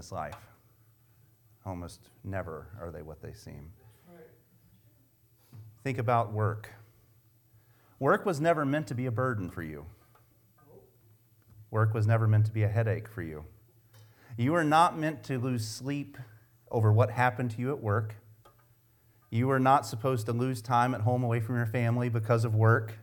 [0.00, 0.34] this life.
[1.66, 3.70] Almost never are they what they seem.
[5.84, 6.70] Think about work.
[7.98, 9.84] Work was never meant to be a burden for you.
[11.70, 13.44] Work was never meant to be a headache for you.
[14.38, 16.16] You are not meant to lose sleep
[16.70, 18.14] over what happened to you at work.
[19.28, 22.54] You are not supposed to lose time at home away from your family because of
[22.54, 22.94] work.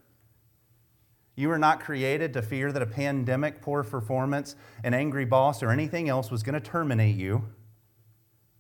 [1.38, 5.70] You were not created to fear that a pandemic, poor performance, an angry boss, or
[5.70, 7.46] anything else was going to terminate you.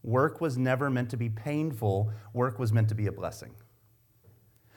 [0.04, 3.56] Work was never meant to be painful, work was meant to be a blessing.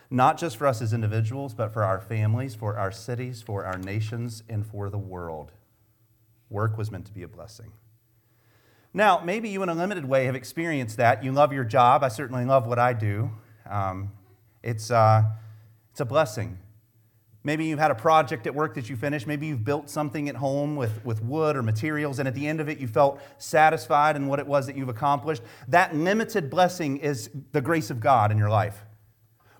[0.09, 3.77] Not just for us as individuals, but for our families, for our cities, for our
[3.77, 5.53] nations, and for the world.
[6.49, 7.71] Work was meant to be a blessing.
[8.95, 11.23] Now, maybe you, in a limited way, have experienced that.
[11.23, 12.03] You love your job.
[12.03, 13.31] I certainly love what I do.
[13.69, 14.13] Um,
[14.63, 15.25] it's, uh,
[15.91, 16.59] it's a blessing.
[17.43, 19.27] Maybe you've had a project at work that you finished.
[19.27, 22.61] Maybe you've built something at home with, with wood or materials, and at the end
[22.61, 25.43] of it, you felt satisfied in what it was that you've accomplished.
[25.69, 28.85] That limited blessing is the grace of God in your life.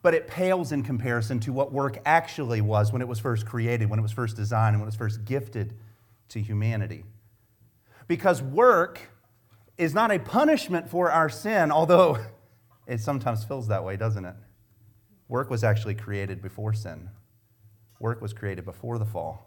[0.03, 3.89] But it pales in comparison to what work actually was when it was first created,
[3.89, 5.75] when it was first designed, and when it was first gifted
[6.29, 7.05] to humanity.
[8.09, 9.01] Because work
[9.79, 12.19] is not a punishment for our sin, although
[12.87, 14.35] it sometimes feels that way, doesn't it?
[15.29, 17.09] Work was actually created before sin,
[18.01, 19.47] work was created before the fall.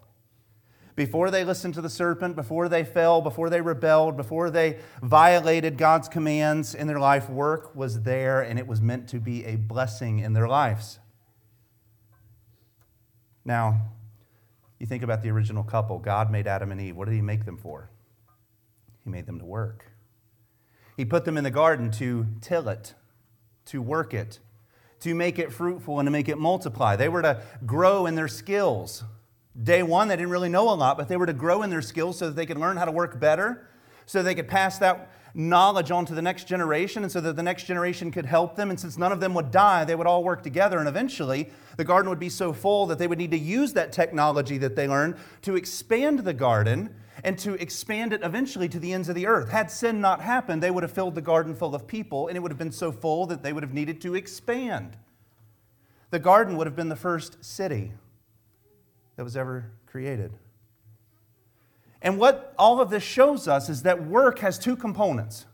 [0.96, 5.76] Before they listened to the serpent, before they fell, before they rebelled, before they violated
[5.76, 9.56] God's commands in their life, work was there and it was meant to be a
[9.56, 11.00] blessing in their lives.
[13.44, 13.90] Now,
[14.78, 15.98] you think about the original couple.
[15.98, 16.96] God made Adam and Eve.
[16.96, 17.90] What did He make them for?
[19.02, 19.86] He made them to work.
[20.96, 22.94] He put them in the garden to till it,
[23.66, 24.38] to work it,
[25.04, 26.96] to make it fruitful and to make it multiply.
[26.96, 29.04] They were to grow in their skills.
[29.62, 31.82] Day one, they didn't really know a lot, but they were to grow in their
[31.82, 33.68] skills so that they could learn how to work better,
[34.06, 37.42] so they could pass that knowledge on to the next generation, and so that the
[37.42, 38.70] next generation could help them.
[38.70, 40.78] And since none of them would die, they would all work together.
[40.78, 43.92] And eventually, the garden would be so full that they would need to use that
[43.92, 48.92] technology that they learned to expand the garden and to expand it eventually to the
[48.92, 49.50] ends of the earth.
[49.50, 52.40] Had sin not happened, they would have filled the garden full of people, and it
[52.40, 54.96] would have been so full that they would have needed to expand.
[56.10, 57.92] The garden would have been the first city
[59.16, 60.32] that was ever created.
[62.02, 65.46] And what all of this shows us is that work has two components.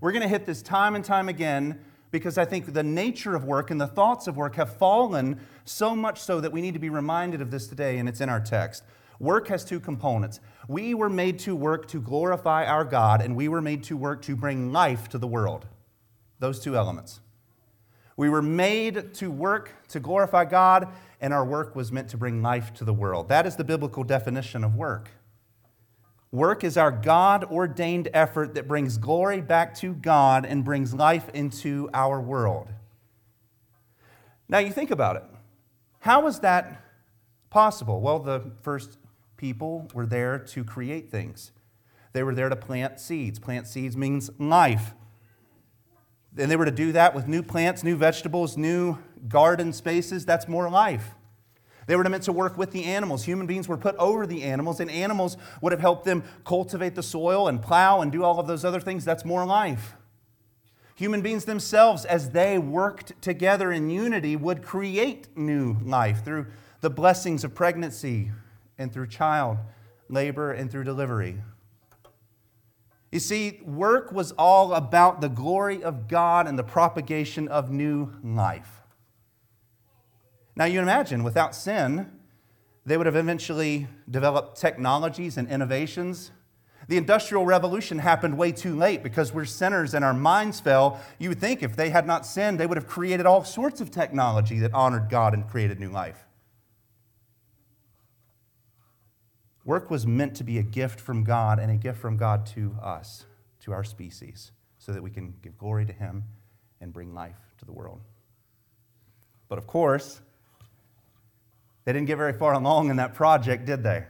[0.00, 3.44] We're going to hit this time and time again because I think the nature of
[3.44, 6.80] work and the thoughts of work have fallen so much so that we need to
[6.80, 8.84] be reminded of this today, and it's in our text.
[9.18, 10.40] Work has two components.
[10.68, 14.22] We were made to work to glorify our God, and we were made to work
[14.22, 15.66] to bring life to the world.
[16.38, 17.20] Those two elements.
[18.16, 20.88] We were made to work to glorify God,
[21.20, 23.28] and our work was meant to bring life to the world.
[23.28, 25.10] That is the biblical definition of work.
[26.32, 31.28] Work is our God ordained effort that brings glory back to God and brings life
[31.32, 32.68] into our world.
[34.48, 35.24] Now, you think about it.
[36.00, 36.82] How is that
[37.50, 38.00] possible?
[38.00, 38.98] Well, the first
[39.36, 41.52] people were there to create things.
[42.12, 43.38] They were there to plant seeds.
[43.38, 44.94] Plant seeds means life.
[46.38, 48.98] And they were to do that with new plants, new vegetables, new
[49.28, 50.24] garden spaces.
[50.24, 51.10] That's more life.
[51.86, 53.24] They were meant to work with the animals.
[53.24, 57.02] Human beings were put over the animals, and animals would have helped them cultivate the
[57.02, 59.04] soil and plow and do all of those other things.
[59.04, 59.94] That's more life.
[60.96, 66.46] Human beings themselves, as they worked together in unity, would create new life through
[66.80, 68.32] the blessings of pregnancy,
[68.78, 69.58] and through child
[70.08, 71.42] labor and through delivery.
[73.12, 78.12] You see, work was all about the glory of God and the propagation of new
[78.22, 78.82] life.
[80.54, 82.10] Now, you imagine, without sin,
[82.84, 86.30] they would have eventually developed technologies and innovations.
[86.88, 91.00] The Industrial Revolution happened way too late because we're sinners and our minds fell.
[91.18, 93.90] You would think if they had not sinned, they would have created all sorts of
[93.90, 96.25] technology that honored God and created new life.
[99.66, 102.76] Work was meant to be a gift from God and a gift from God to
[102.80, 103.26] us,
[103.60, 106.22] to our species, so that we can give glory to Him
[106.80, 108.00] and bring life to the world.
[109.48, 110.20] But of course,
[111.84, 114.04] they didn't get very far along in that project, did they?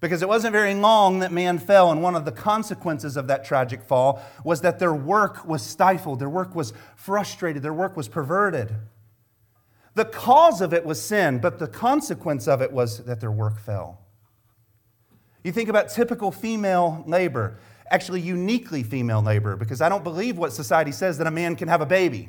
[0.00, 3.44] Because it wasn't very long that man fell, and one of the consequences of that
[3.44, 8.08] tragic fall was that their work was stifled, their work was frustrated, their work was
[8.08, 8.74] perverted.
[9.94, 13.60] The cause of it was sin, but the consequence of it was that their work
[13.60, 13.99] fell.
[15.42, 17.58] You think about typical female labor,
[17.90, 21.68] actually, uniquely female labor, because I don't believe what society says that a man can
[21.68, 22.28] have a baby.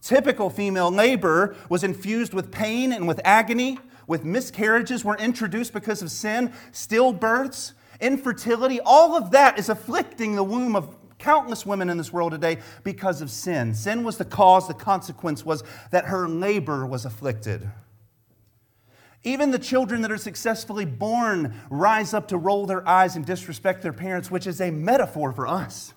[0.00, 6.02] Typical female labor was infused with pain and with agony, with miscarriages were introduced because
[6.02, 11.98] of sin, stillbirths, infertility, all of that is afflicting the womb of countless women in
[11.98, 13.74] this world today because of sin.
[13.74, 17.68] Sin was the cause, the consequence was that her labor was afflicted.
[19.24, 23.82] Even the children that are successfully born rise up to roll their eyes and disrespect
[23.82, 25.92] their parents, which is a metaphor for us.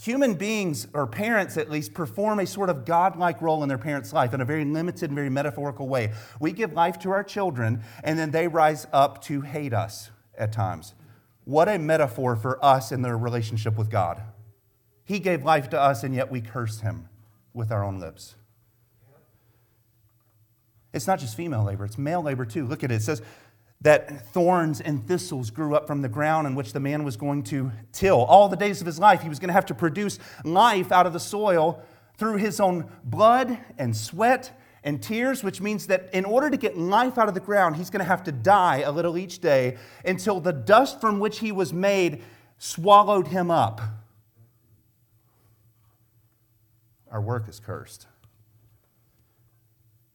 [0.00, 4.12] Human beings, or parents at least, perform a sort of godlike role in their parents'
[4.12, 6.12] life in a very limited and very metaphorical way.
[6.38, 10.52] We give life to our children, and then they rise up to hate us at
[10.52, 10.94] times.
[11.44, 14.22] What a metaphor for us in their relationship with God.
[15.04, 17.08] He gave life to us, and yet we curse him
[17.52, 18.36] with our own lips.
[20.98, 22.66] It's not just female labor, it's male labor too.
[22.66, 22.96] Look at it.
[22.96, 23.22] It says
[23.82, 27.44] that thorns and thistles grew up from the ground in which the man was going
[27.44, 28.24] to till.
[28.24, 31.06] All the days of his life, he was going to have to produce life out
[31.06, 31.80] of the soil
[32.16, 36.76] through his own blood and sweat and tears, which means that in order to get
[36.76, 39.76] life out of the ground, he's going to have to die a little each day
[40.04, 42.22] until the dust from which he was made
[42.58, 43.80] swallowed him up.
[47.08, 48.08] Our work is cursed.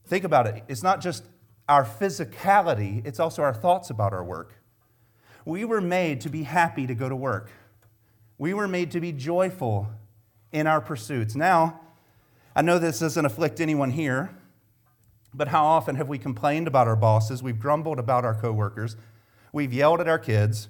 [0.06, 0.64] Think about it.
[0.68, 1.26] It's not just
[1.68, 4.54] our physicality, it's also our thoughts about our work.
[5.46, 7.52] We were made to be happy to go to work,
[8.38, 9.88] we were made to be joyful
[10.52, 11.36] in our pursuits.
[11.36, 11.80] Now,
[12.56, 14.36] I know this doesn't afflict anyone here,
[15.34, 17.42] but how often have we complained about our bosses?
[17.42, 18.96] We've grumbled about our coworkers.
[19.52, 20.68] We've yelled at our kids.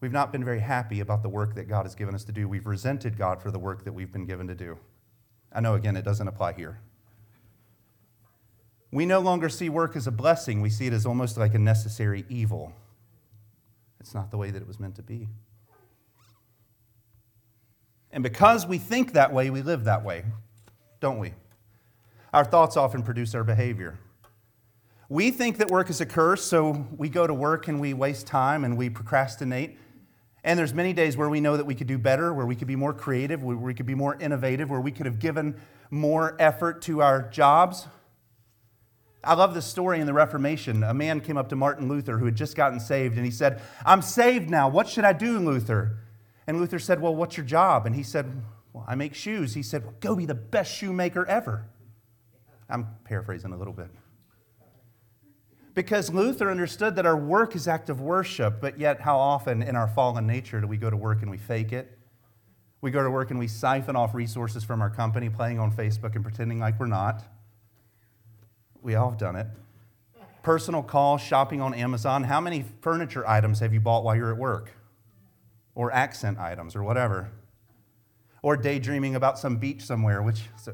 [0.00, 2.48] We've not been very happy about the work that God has given us to do.
[2.48, 4.78] We've resented God for the work that we've been given to do.
[5.52, 6.78] I know, again, it doesn't apply here.
[8.90, 11.58] We no longer see work as a blessing, we see it as almost like a
[11.58, 12.72] necessary evil.
[14.00, 15.28] It's not the way that it was meant to be.
[18.10, 20.24] And because we think that way, we live that way,
[21.00, 21.34] don't we?
[22.32, 23.98] Our thoughts often produce our behavior.
[25.10, 28.26] We think that work is a curse, so we go to work and we waste
[28.26, 29.78] time and we procrastinate.
[30.44, 32.68] And there's many days where we know that we could do better, where we could
[32.68, 35.58] be more creative, where we could be more innovative, where we could have given
[35.90, 37.86] more effort to our jobs,
[39.24, 40.82] I love this story in the Reformation.
[40.84, 43.60] A man came up to Martin Luther who had just gotten saved, and he said,
[43.84, 44.68] I'm saved now.
[44.68, 45.98] What should I do, Luther?
[46.46, 47.84] And Luther said, Well, what's your job?
[47.84, 48.42] And he said,
[48.72, 49.54] Well, I make shoes.
[49.54, 51.66] He said, well, Go be the best shoemaker ever.
[52.70, 53.88] I'm paraphrasing a little bit.
[55.74, 59.76] Because Luther understood that our work is act of worship, but yet how often in
[59.76, 61.98] our fallen nature do we go to work and we fake it?
[62.80, 66.14] We go to work and we siphon off resources from our company, playing on Facebook
[66.14, 67.24] and pretending like we're not.
[68.82, 69.46] We all have done it.
[70.42, 72.24] Personal call, shopping on Amazon.
[72.24, 74.70] How many furniture items have you bought while you're at work?
[75.74, 77.30] Or accent items or whatever.
[78.42, 80.72] Or daydreaming about some beach somewhere, which I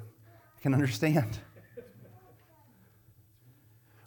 [0.61, 1.39] can understand.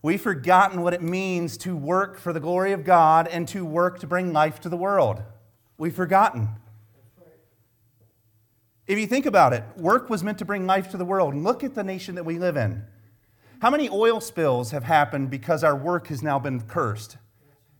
[0.01, 3.99] We've forgotten what it means to work for the glory of God and to work
[3.99, 5.21] to bring life to the world.
[5.77, 6.49] We've forgotten.
[8.85, 11.35] If you think about it, work was meant to bring life to the world.
[11.35, 12.85] Look at the nation that we live in.
[13.59, 17.17] How many oil spills have happened because our work has now been cursed?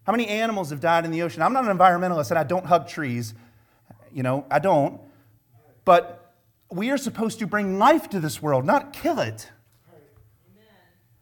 [0.05, 1.41] How many animals have died in the ocean?
[1.41, 3.33] I'm not an environmentalist and I don't hug trees.
[4.11, 4.99] You know, I don't.
[5.85, 6.33] But
[6.71, 9.51] we are supposed to bring life to this world, not kill it.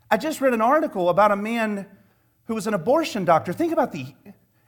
[0.10, 1.88] I just read an article about a man
[2.46, 3.52] who was an abortion doctor.
[3.52, 4.14] Think about the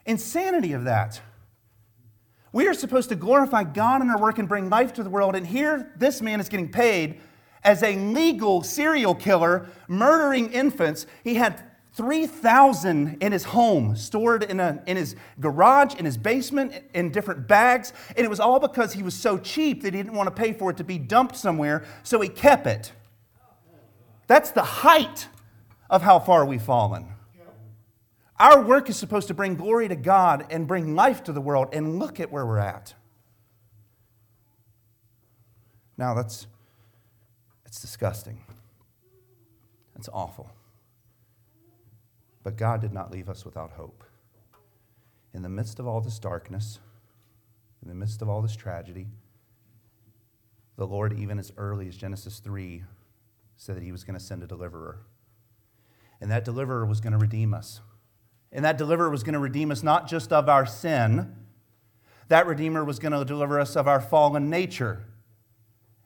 [0.05, 1.21] insanity of that.
[2.51, 5.35] We are supposed to glorify God in our work and bring life to the world,
[5.35, 7.19] and here this man is getting paid
[7.67, 11.05] as a legal serial killer murdering infants.
[11.25, 11.61] He had
[11.95, 17.45] 3,000 in his home, stored in, a, in his garage, in his basement, in different
[17.45, 17.91] bags.
[18.15, 20.53] And it was all because he was so cheap that he didn't want to pay
[20.53, 22.93] for it to be dumped somewhere, so he kept it.
[24.27, 25.27] That's the height
[25.89, 27.07] of how far we've fallen.
[28.39, 31.69] Our work is supposed to bring glory to God and bring life to the world,
[31.73, 32.93] and look at where we're at.
[35.97, 36.47] Now, that's
[37.77, 38.41] it's disgusting.
[39.95, 40.49] It's awful.
[42.41, 44.03] But God did not leave us without hope.
[45.35, 46.79] In the midst of all this darkness,
[47.83, 49.05] in the midst of all this tragedy,
[50.75, 52.83] the Lord, even as early as Genesis 3,
[53.57, 54.97] said that he was going to send a deliverer.
[56.19, 57.81] And that deliverer was going to redeem us.
[58.51, 61.35] And that deliverer was going to redeem us not just of our sin,
[62.27, 65.05] that Redeemer was going to deliver us of our fallen nature.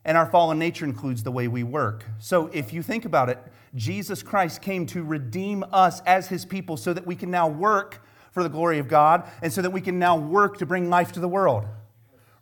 [0.04, 2.04] And our fallen nature includes the way we work.
[2.18, 3.38] So if you think about it,
[3.74, 8.04] Jesus Christ came to redeem us as his people so that we can now work
[8.32, 11.12] for the glory of God and so that we can now work to bring life
[11.12, 11.66] to the world.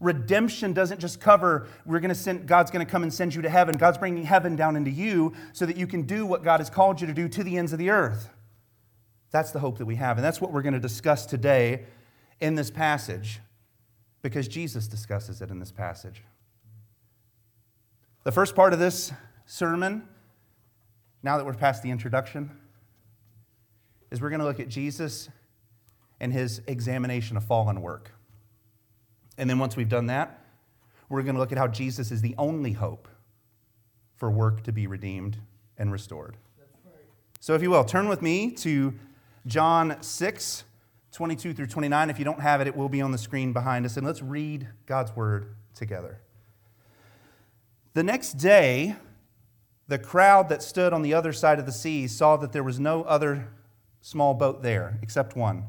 [0.00, 3.42] Redemption doesn't just cover we're going to send God's going to come and send you
[3.42, 3.76] to heaven.
[3.76, 7.02] God's bringing heaven down into you so that you can do what God has called
[7.02, 8.30] you to do to the ends of the earth.
[9.30, 10.16] That's the hope that we have.
[10.16, 11.84] And that's what we're going to discuss today
[12.40, 13.40] in this passage
[14.22, 16.22] because Jesus discusses it in this passage.
[18.22, 19.12] The first part of this
[19.46, 20.06] sermon,
[21.22, 22.50] now that we're past the introduction,
[24.10, 25.30] is we're going to look at Jesus
[26.20, 28.12] and his examination of fallen work.
[29.38, 30.38] And then once we've done that,
[31.08, 33.08] we're going to look at how Jesus is the only hope
[34.16, 35.38] for work to be redeemed
[35.78, 36.36] and restored.
[37.40, 38.92] So, if you will, turn with me to
[39.46, 40.64] John 6,
[41.12, 42.10] 22 through 29.
[42.10, 43.96] If you don't have it, it will be on the screen behind us.
[43.96, 46.20] And let's read God's word together.
[47.92, 48.94] The next day,
[49.88, 52.78] the crowd that stood on the other side of the sea saw that there was
[52.78, 53.48] no other
[54.00, 55.64] small boat there except one,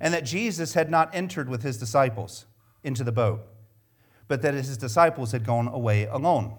[0.00, 2.46] and that Jesus had not entered with his disciples
[2.84, 3.40] into the boat,
[4.28, 6.56] but that his disciples had gone away alone.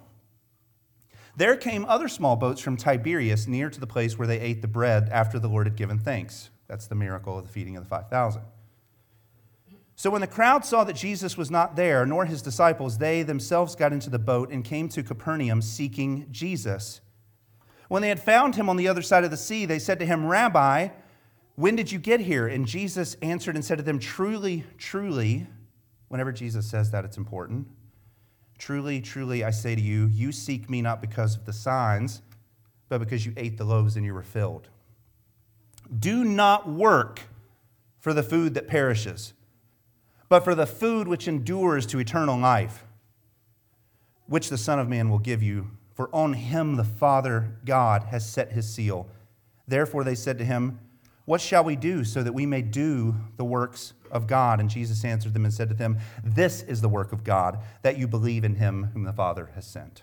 [1.35, 4.67] There came other small boats from Tiberias near to the place where they ate the
[4.67, 6.50] bread after the Lord had given thanks.
[6.67, 8.41] That's the miracle of the feeding of the 5,000.
[10.03, 13.74] So when the crowd saw that Jesus was not there, nor his disciples, they themselves
[13.74, 17.00] got into the boat and came to Capernaum seeking Jesus.
[17.88, 20.05] When they had found him on the other side of the sea, they said to
[20.05, 20.89] him, Rabbi,
[21.55, 22.48] when did you get here?
[22.48, 25.48] And Jesus answered and said to them, Truly, truly,
[26.10, 27.65] whenever Jesus says that, it's important.
[28.57, 32.22] Truly, truly, I say to you, you seek me not because of the signs,
[32.89, 34.67] but because you ate the loaves and you were filled.
[35.98, 37.22] Do not work
[38.01, 39.33] for the food that perishes,
[40.34, 42.86] but for the food which endures to eternal life,
[44.25, 45.70] which the Son of Man will give you.
[45.94, 49.08] For on him the Father God has set his seal.
[49.68, 50.80] Therefore they said to him,
[51.25, 54.60] What shall we do so that we may do the works of God?
[54.60, 58.00] And Jesus answered them and said to them, This is the work of God, that
[58.00, 60.02] you believe in him whom the Father has sent.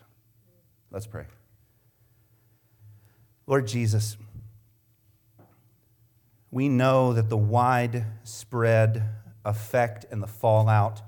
[0.93, 1.25] Let's pray.
[3.49, 4.17] Lord Jesus,
[6.53, 9.03] we know that the widespread
[9.45, 11.03] effect and the fallout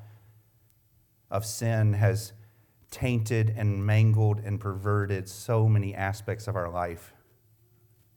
[1.31, 2.33] of sin has
[2.91, 7.13] tainted and mangled and perverted so many aspects of our life.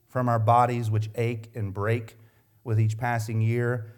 [0.08, 2.18] From our bodies, which ache and break
[2.64, 3.94] with each passing year,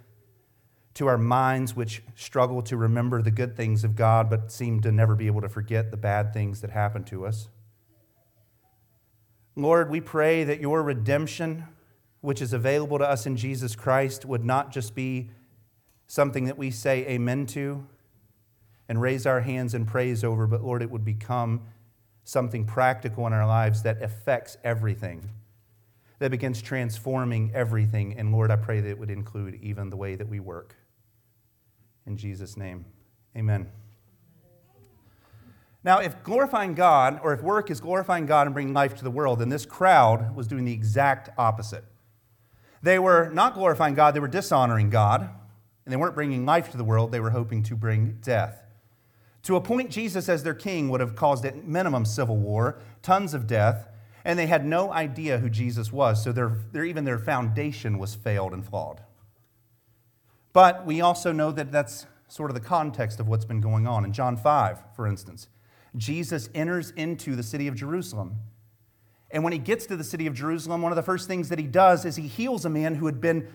[0.93, 4.91] to our minds, which struggle to remember the good things of God but seem to
[4.91, 7.49] never be able to forget the bad things that happen to us.
[9.55, 11.65] Lord, we pray that your redemption,
[12.21, 15.29] which is available to us in Jesus Christ, would not just be
[16.07, 17.85] something that we say amen to
[18.89, 21.61] and raise our hands and praise over, but Lord, it would become
[22.23, 25.29] something practical in our lives that affects everything
[26.19, 28.17] that begins transforming everything.
[28.17, 30.75] And Lord, I pray that it would include even the way that we work.
[32.05, 32.85] In Jesus' name,
[33.35, 33.69] amen.
[35.83, 39.11] Now, if glorifying God, or if work is glorifying God and bringing life to the
[39.11, 41.83] world, then this crowd was doing the exact opposite.
[42.81, 45.29] They were not glorifying God, they were dishonoring God,
[45.87, 48.61] and they weren't bringing life to the world, they were hoping to bring death.
[49.43, 53.47] To appoint Jesus as their king would have caused at minimum civil war, tons of
[53.47, 53.87] death,
[54.25, 58.15] and they had no idea who Jesus was, so their, their, even their foundation was
[58.15, 58.99] failed and flawed.
[60.51, 64.03] But we also know that that's sort of the context of what's been going on.
[64.03, 65.47] In John 5, for instance,
[65.95, 68.35] Jesus enters into the city of Jerusalem.
[69.31, 71.59] And when he gets to the city of Jerusalem, one of the first things that
[71.59, 73.47] he does is he heals a man who had been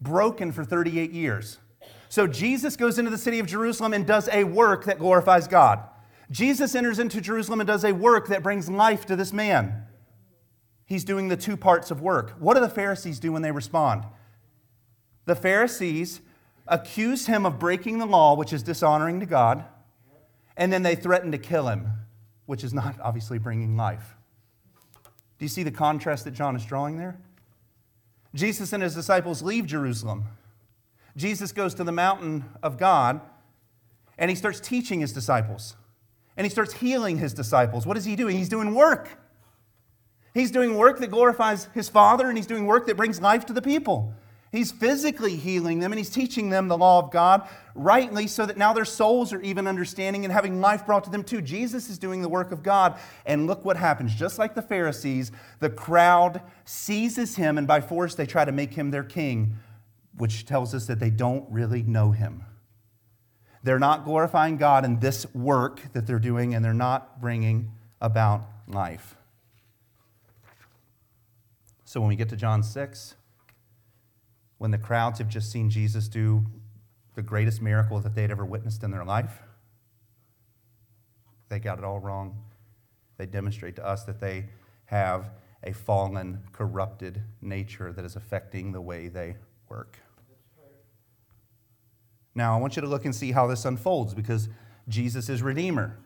[0.00, 1.58] broken for 38 years.
[2.08, 5.80] So Jesus goes into the city of Jerusalem and does a work that glorifies God.
[6.30, 9.84] Jesus enters into Jerusalem and does a work that brings life to this man.
[10.84, 12.34] He's doing the two parts of work.
[12.38, 14.04] What do the Pharisees do when they respond?
[15.24, 16.20] The Pharisees
[16.68, 19.64] accuse him of breaking the law, which is dishonoring to God,
[20.56, 21.90] and then they threaten to kill him,
[22.46, 24.16] which is not obviously bringing life.
[25.38, 27.18] Do you see the contrast that John is drawing there?
[28.36, 30.24] Jesus and his disciples leave Jerusalem.
[31.16, 33.20] Jesus goes to the mountain of God
[34.18, 35.76] and he starts teaching his disciples.
[36.36, 37.86] And he starts healing his disciples.
[37.86, 38.36] What is he doing?
[38.36, 39.18] He's doing work.
[40.34, 43.54] He's doing work that glorifies his Father and he's doing work that brings life to
[43.54, 44.12] the people.
[44.56, 48.56] He's physically healing them and he's teaching them the law of God rightly so that
[48.56, 51.42] now their souls are even understanding and having life brought to them too.
[51.42, 52.98] Jesus is doing the work of God.
[53.26, 54.14] And look what happens.
[54.14, 58.72] Just like the Pharisees, the crowd seizes him and by force they try to make
[58.72, 59.56] him their king,
[60.16, 62.42] which tells us that they don't really know him.
[63.62, 68.40] They're not glorifying God in this work that they're doing and they're not bringing about
[68.66, 69.16] life.
[71.84, 73.15] So when we get to John 6,
[74.58, 76.44] when the crowds have just seen Jesus do
[77.14, 79.40] the greatest miracle that they'd ever witnessed in their life.
[81.48, 82.36] They got it all wrong.
[83.16, 84.46] They demonstrate to us that they
[84.86, 85.30] have
[85.62, 89.36] a fallen, corrupted nature that is affecting the way they
[89.68, 89.98] work.
[92.34, 94.48] Now, I want you to look and see how this unfolds because
[94.88, 95.96] Jesus is Redeemer.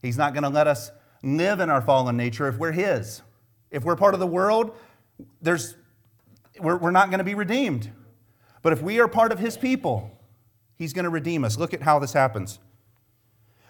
[0.00, 3.22] He's not going to let us live in our fallen nature if we're His.
[3.70, 4.76] If we're part of the world,
[5.42, 5.74] there's,
[6.62, 7.90] we're, we're not going to be redeemed.
[8.62, 10.10] But if we are part of His people,
[10.76, 11.58] He's going to redeem us.
[11.58, 12.58] Look at how this happens.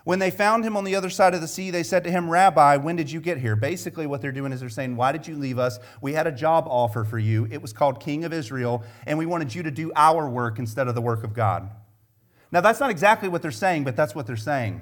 [0.04, 2.30] When they found him on the other side of the sea, they said to him,
[2.30, 3.54] Rabbi, when did you get here?
[3.54, 5.78] Basically, what they're doing is they're saying, Why did you leave us?
[6.00, 7.46] We had a job offer for you.
[7.50, 10.88] It was called King of Israel, and we wanted you to do our work instead
[10.88, 11.68] of the work of God.
[12.50, 14.80] Now, that's not exactly what they're saying, but that's what they're saying.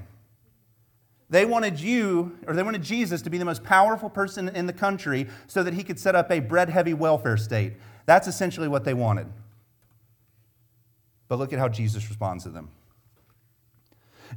[1.31, 4.73] They wanted you, or they wanted Jesus to be the most powerful person in the
[4.73, 7.75] country so that he could set up a bread heavy welfare state.
[8.09, 9.27] That's essentially what they wanted.
[11.29, 12.71] But look at how Jesus responds to them.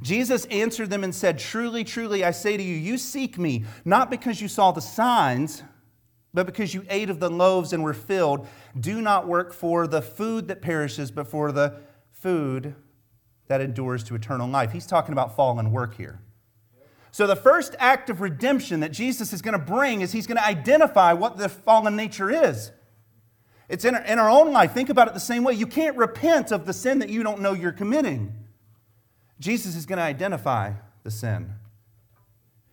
[0.02, 4.10] Jesus answered them and said, Truly, truly, I say to you, you seek me, not
[4.10, 5.62] because you saw the signs,
[6.34, 8.46] but because you ate of the loaves and were filled.
[8.78, 12.74] Do not work for the food that perishes, but for the food
[13.48, 14.72] that endures to eternal life.
[14.72, 16.20] He's talking about fallen work here.
[17.10, 20.36] So, the first act of redemption that Jesus is going to bring is he's going
[20.36, 22.70] to identify what the fallen nature is.
[23.72, 24.74] It's in our, in our own life.
[24.74, 25.54] Think about it the same way.
[25.54, 28.34] You can't repent of the sin that you don't know you're committing.
[29.40, 30.74] Jesus is going to identify
[31.04, 31.54] the sin.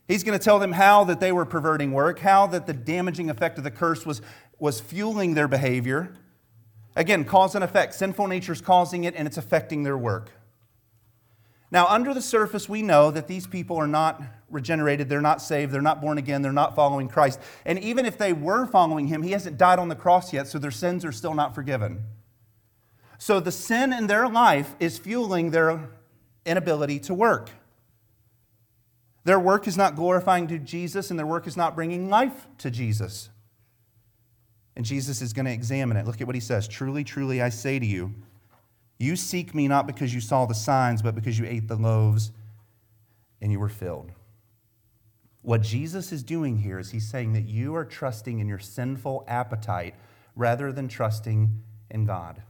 [0.09, 3.29] He's going to tell them how that they were perverting work, how that the damaging
[3.29, 4.21] effect of the curse was,
[4.59, 6.13] was fueling their behavior.
[6.97, 7.93] Again, cause and effect.
[7.93, 10.31] Sinful nature is causing it and it's affecting their work.
[11.71, 15.71] Now, under the surface, we know that these people are not regenerated, they're not saved,
[15.71, 17.39] they're not born again, they're not following Christ.
[17.65, 20.59] And even if they were following him, he hasn't died on the cross yet, so
[20.59, 22.03] their sins are still not forgiven.
[23.17, 25.89] So the sin in their life is fueling their
[26.45, 27.49] inability to work.
[29.25, 32.71] Their work is not glorifying to Jesus, and their work is not bringing life to
[32.71, 33.29] Jesus.
[34.75, 36.05] And Jesus is going to examine it.
[36.05, 38.13] Look at what he says Truly, truly, I say to you,
[38.97, 42.31] you seek me not because you saw the signs, but because you ate the loaves
[43.41, 44.12] and you were filled.
[45.41, 49.23] What Jesus is doing here is he's saying that you are trusting in your sinful
[49.28, 49.95] appetite
[50.36, 52.41] rather than trusting in God.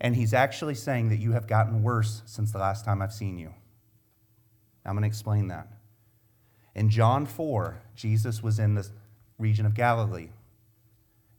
[0.00, 3.38] And he's actually saying that you have gotten worse since the last time I've seen
[3.38, 3.54] you.
[4.84, 5.68] I'm going to explain that.
[6.74, 8.86] In John 4, Jesus was in the
[9.38, 10.28] region of Galilee.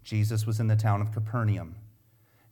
[0.03, 1.75] Jesus was in the town of Capernaum.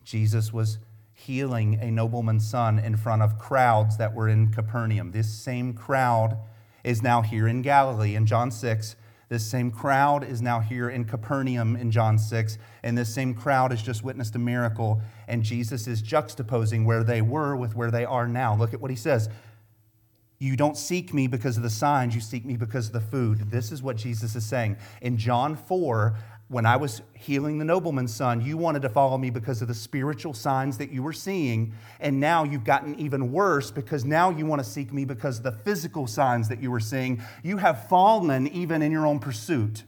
[0.04, 0.78] Jesus was
[1.12, 5.12] healing a nobleman's son in front of crowds that were in Capernaum.
[5.12, 6.36] This same crowd
[6.84, 8.14] is now here in Galilee.
[8.14, 8.96] In John 6,
[9.28, 13.70] this same crowd is now here in Capernaum in John 6, and this same crowd
[13.70, 18.04] has just witnessed a miracle, and Jesus is juxtaposing where they were with where they
[18.04, 18.54] are now.
[18.54, 19.28] Look at what he says.
[20.38, 23.50] You don't seek me because of the signs, you seek me because of the food.
[23.50, 24.76] This is what Jesus is saying.
[25.00, 26.16] In John 4,
[26.48, 29.74] when I was healing the nobleman's son, you wanted to follow me because of the
[29.74, 31.72] spiritual signs that you were seeing.
[32.00, 35.44] And now you've gotten even worse because now you want to seek me because of
[35.44, 37.22] the physical signs that you were seeing.
[37.42, 39.84] You have fallen even in your own pursuit.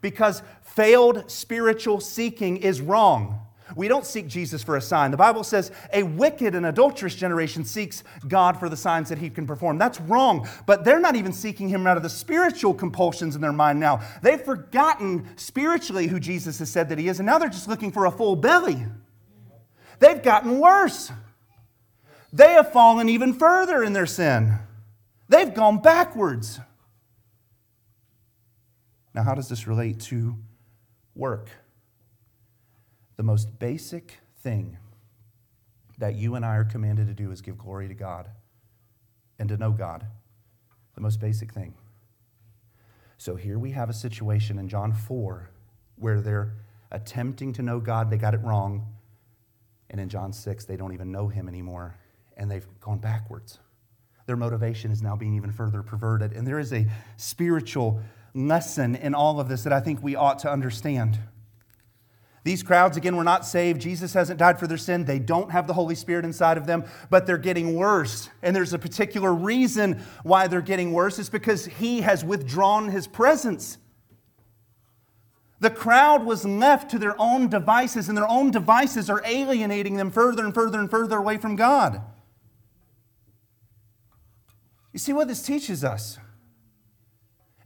[0.00, 3.47] Because failed spiritual seeking is wrong.
[3.76, 5.10] We don't seek Jesus for a sign.
[5.10, 9.30] The Bible says a wicked and adulterous generation seeks God for the signs that he
[9.30, 9.78] can perform.
[9.78, 13.52] That's wrong, but they're not even seeking him out of the spiritual compulsions in their
[13.52, 14.00] mind now.
[14.22, 17.92] They've forgotten spiritually who Jesus has said that he is, and now they're just looking
[17.92, 18.84] for a full belly.
[19.98, 21.10] They've gotten worse.
[22.32, 24.58] They have fallen even further in their sin.
[25.28, 26.60] They've gone backwards.
[29.14, 30.36] Now, how does this relate to
[31.14, 31.50] work?
[33.18, 34.78] The most basic thing
[35.98, 38.30] that you and I are commanded to do is give glory to God
[39.40, 40.06] and to know God.
[40.94, 41.74] The most basic thing.
[43.18, 45.50] So here we have a situation in John 4
[45.96, 46.54] where they're
[46.92, 48.86] attempting to know God, they got it wrong.
[49.90, 51.96] And in John 6, they don't even know him anymore,
[52.36, 53.58] and they've gone backwards.
[54.26, 56.34] Their motivation is now being even further perverted.
[56.34, 58.00] And there is a spiritual
[58.32, 61.18] lesson in all of this that I think we ought to understand.
[62.44, 63.80] These crowds, again, were not saved.
[63.80, 65.04] Jesus hasn't died for their sin.
[65.04, 68.30] They don't have the Holy Spirit inside of them, but they're getting worse.
[68.42, 71.18] And there's a particular reason why they're getting worse.
[71.18, 73.78] It's because He has withdrawn His presence.
[75.60, 80.10] The crowd was left to their own devices, and their own devices are alienating them
[80.10, 82.00] further and further and further away from God.
[84.92, 86.18] You see what this teaches us?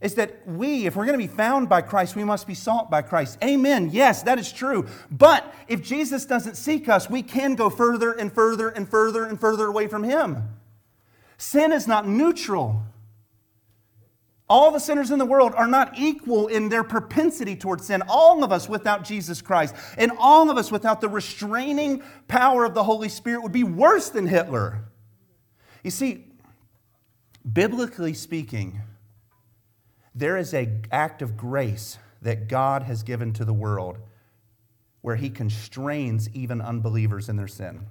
[0.03, 2.91] Is that we, if we're going to be found by Christ, we must be sought
[2.91, 3.37] by Christ.
[3.41, 3.89] Amen.
[3.89, 4.85] Yes, that is true.
[5.09, 9.39] But if Jesus doesn't seek us, we can go further and further and further and
[9.39, 10.49] further away from Him.
[11.37, 12.83] Sin is not neutral.
[14.49, 18.03] All the sinners in the world are not equal in their propensity towards sin.
[18.09, 22.73] All of us without Jesus Christ and all of us without the restraining power of
[22.73, 24.83] the Holy Spirit would be worse than Hitler.
[25.81, 26.27] You see,
[27.51, 28.81] biblically speaking,
[30.15, 33.97] there is an act of grace that God has given to the world
[35.01, 37.87] where he constrains even unbelievers in their sin.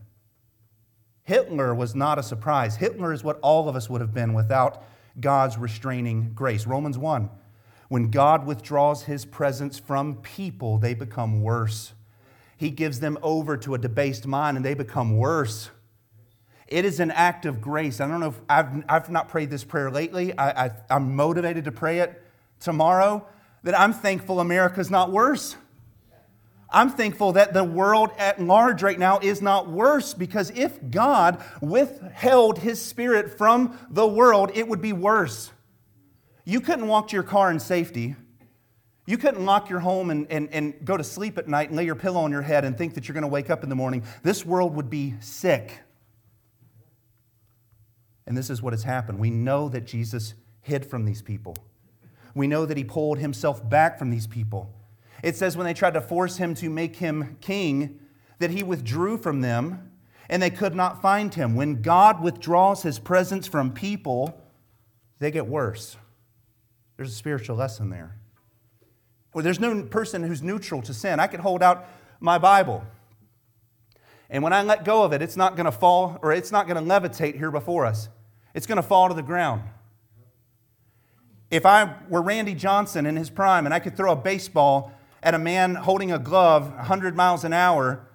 [1.25, 2.77] Hitler was not a surprise.
[2.77, 4.83] Hitler is what all of us would have been without
[5.21, 6.67] God's restraining grace.
[6.67, 7.29] Romans 1
[7.89, 11.93] When God withdraws his presence from people, they become worse.
[12.57, 15.71] He gives them over to a debased mind and they become worse.
[16.73, 18.01] It is an act of grace.
[18.01, 20.37] I don't know if I've, I've not prayed this prayer lately.
[20.39, 22.23] I, I, I'm motivated to pray it
[22.61, 23.27] tomorrow
[23.63, 25.55] that I'm thankful America's not worse.
[26.71, 31.45] I'm thankful that the world at large right now is not worse because if God
[31.61, 35.53] withheld his spirit from the world, it would be worse.
[36.47, 38.17] You couldn't walk to your car in safety.
[39.05, 41.85] You couldn't lock your home and, and, and go to sleep at night and lay
[41.85, 43.77] your pillow on your head and think that you're going to wake up in the
[43.77, 44.05] morning.
[44.23, 45.81] This world would be sick.
[48.27, 49.19] And this is what has happened.
[49.19, 51.57] We know that Jesus hid from these people.
[52.35, 54.73] We know that he pulled himself back from these people.
[55.23, 58.01] It says when they tried to force him to make him king,
[58.39, 59.91] that he withdrew from them
[60.29, 61.55] and they could not find him.
[61.55, 64.41] When God withdraws his presence from people,
[65.19, 65.97] they get worse.
[66.97, 68.17] There's a spiritual lesson there.
[69.35, 71.21] Well, there's no person who's neutral to sin.
[71.21, 71.87] I could hold out
[72.21, 72.85] my Bible.
[74.33, 76.66] And when I let go of it, it's not going to fall or it's not
[76.66, 78.09] going to levitate here before us.
[78.55, 79.62] It's going to fall to the ground.
[81.51, 84.90] If I were Randy Johnson in his prime and I could throw a baseball
[85.23, 88.09] at a man holding a glove 100 miles an hour,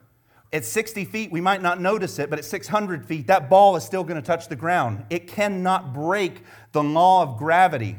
[0.52, 3.84] at 60 feet, we might not notice it, but at 600 feet, that ball is
[3.84, 5.06] still going to touch the ground.
[5.12, 7.96] It cannot break the law of gravity.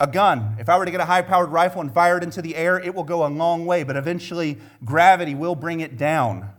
[0.00, 2.40] A gun, if I were to get a high powered rifle and fire it into
[2.40, 6.50] the air, it will go a long way, but eventually gravity will bring it down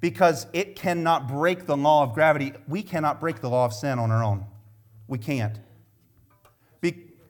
[0.00, 2.52] because it cannot break the law of gravity.
[2.66, 4.44] We cannot break the law of sin on our own.
[5.06, 5.58] We can't.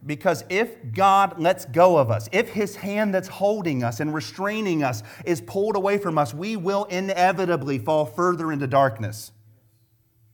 [0.07, 4.83] Because if God lets go of us, if his hand that's holding us and restraining
[4.83, 9.33] us is pulled away from us, we will inevitably fall further into darkness.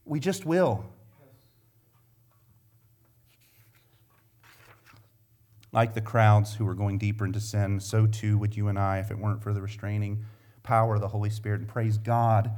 [0.05, 0.85] We just will.
[5.73, 8.99] Like the crowds who were going deeper into sin, so too would you and I
[8.99, 10.25] if it weren't for the restraining
[10.63, 11.61] power of the Holy Spirit.
[11.61, 12.51] And praise God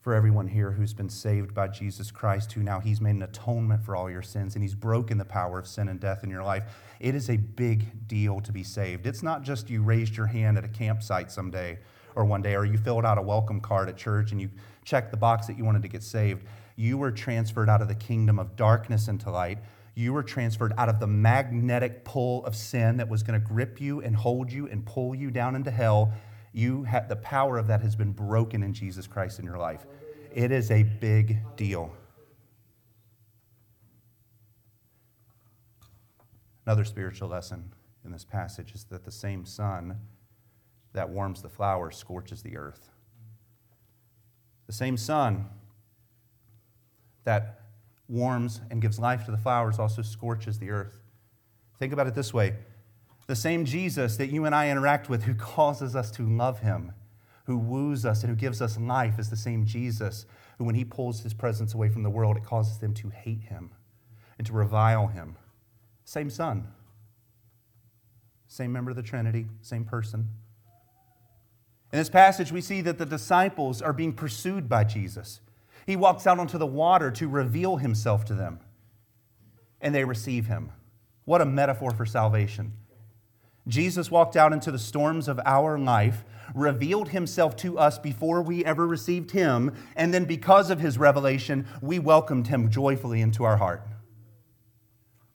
[0.00, 3.84] for everyone here who's been saved by Jesus Christ, who now He's made an atonement
[3.84, 6.44] for all your sins and He's broken the power of sin and death in your
[6.44, 6.64] life.
[7.00, 9.06] It is a big deal to be saved.
[9.06, 11.78] It's not just you raised your hand at a campsite someday
[12.14, 14.48] or one day, or you filled out a welcome card at church and you
[14.84, 16.46] checked the box that you wanted to get saved.
[16.76, 19.58] You were transferred out of the kingdom of darkness into light.
[19.98, 23.80] You were transferred out of the magnetic pull of sin that was going to grip
[23.80, 26.12] you and hold you and pull you down into hell
[26.52, 29.84] you have the power of that has been broken in Jesus Christ in your life.
[30.32, 31.92] It is a big deal.
[36.64, 37.72] Another spiritual lesson
[38.04, 39.98] in this passage is that the same sun
[40.92, 42.88] that warms the flowers scorches the earth.
[44.68, 45.46] The same sun
[47.24, 47.62] that
[48.08, 50.98] warms and gives life to the flowers also scorches the earth.
[51.78, 52.54] Think about it this way
[53.28, 56.92] the same Jesus that you and I interact with, who causes us to love him,
[57.44, 60.84] who woos us, and who gives us life, is the same Jesus who, when he
[60.84, 63.70] pulls his presence away from the world, it causes them to hate him
[64.38, 65.36] and to revile him.
[66.04, 66.68] Same Son,
[68.48, 70.28] same member of the Trinity, same person.
[71.92, 75.40] In this passage, we see that the disciples are being pursued by Jesus.
[75.88, 78.60] He walks out onto the water to reveal himself to them,
[79.80, 80.70] and they receive him.
[81.24, 82.74] What a metaphor for salvation.
[83.66, 88.66] Jesus walked out into the storms of our life, revealed himself to us before we
[88.66, 93.56] ever received him, and then because of his revelation, we welcomed him joyfully into our
[93.56, 93.82] heart.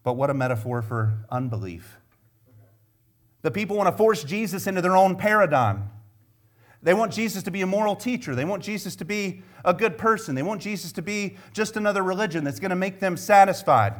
[0.03, 1.97] But what a metaphor for unbelief.
[3.41, 5.89] The people want to force Jesus into their own paradigm.
[6.83, 8.35] They want Jesus to be a moral teacher.
[8.35, 10.35] They want Jesus to be a good person.
[10.35, 13.93] They want Jesus to be just another religion that's going to make them satisfied.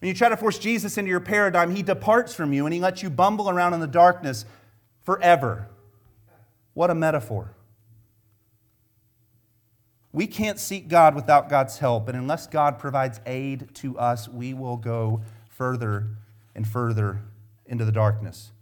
[0.00, 2.80] When you try to force Jesus into your paradigm, he departs from you and he
[2.80, 4.44] lets you bumble around in the darkness
[5.02, 5.68] forever.
[6.74, 7.54] What a metaphor.
[10.12, 14.54] We can't seek God without God's help, and unless God provides aid to us, we
[14.54, 16.06] will go further
[16.54, 17.22] and further
[17.66, 18.52] into the darkness.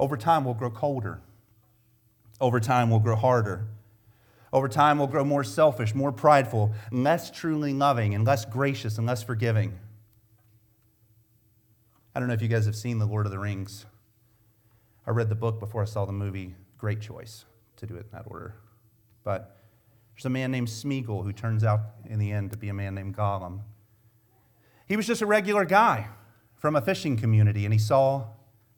[0.00, 1.20] Over time, we'll grow colder.
[2.42, 3.68] Over time, we'll grow harder.
[4.52, 9.06] Over time, we'll grow more selfish, more prideful, less truly loving, and less gracious and
[9.06, 9.78] less forgiving.
[12.16, 13.86] I don't know if you guys have seen The Lord of the Rings.
[15.06, 16.56] I read the book before I saw the movie.
[16.78, 17.44] Great choice
[17.76, 18.56] to do it in that order.
[19.22, 19.62] But
[20.12, 22.96] there's a man named Smeagol who turns out in the end to be a man
[22.96, 23.60] named Gollum.
[24.88, 26.08] He was just a regular guy
[26.56, 28.24] from a fishing community, and he saw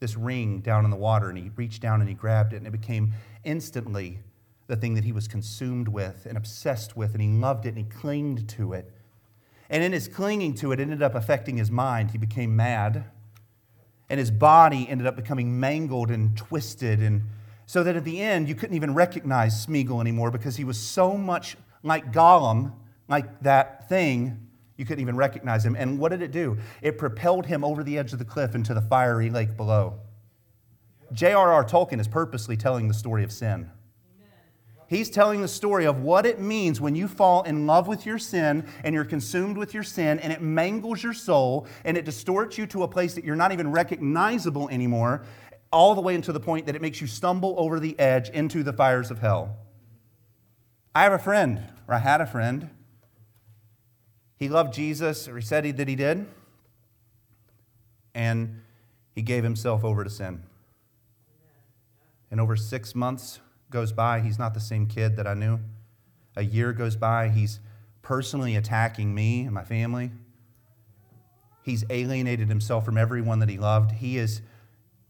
[0.04, 2.66] this ring down in the water, and he reached down and he grabbed it, and
[2.66, 4.18] it became instantly
[4.66, 7.78] the thing that he was consumed with and obsessed with, and he loved it and
[7.78, 8.92] he clinged to it.
[9.70, 12.10] And in his clinging to it, it ended up affecting his mind.
[12.10, 13.06] He became mad,
[14.10, 17.22] and his body ended up becoming mangled and twisted, and
[17.64, 21.16] so that at the end you couldn't even recognize Smeagol anymore because he was so
[21.16, 22.74] much like Gollum,
[23.08, 24.43] like that thing,
[24.76, 25.76] you couldn't even recognize him.
[25.76, 26.58] And what did it do?
[26.82, 30.00] It propelled him over the edge of the cliff into the fiery lake below.
[31.12, 31.64] J.R.R.
[31.64, 33.70] Tolkien is purposely telling the story of sin.
[34.86, 38.18] He's telling the story of what it means when you fall in love with your
[38.18, 42.58] sin and you're consumed with your sin and it mangles your soul and it distorts
[42.58, 45.24] you to a place that you're not even recognizable anymore,
[45.72, 48.62] all the way into the point that it makes you stumble over the edge into
[48.62, 49.56] the fires of hell.
[50.94, 52.70] I have a friend, or I had a friend.
[54.44, 56.26] He loved Jesus, or he said he, that he did,
[58.14, 58.60] and
[59.14, 60.42] he gave himself over to sin.
[62.30, 65.60] And over six months, goes by, he's not the same kid that I knew.
[66.36, 67.58] A year goes by, he's
[68.02, 70.10] personally attacking me and my family.
[71.62, 73.92] He's alienated himself from everyone that he loved.
[73.92, 74.42] He is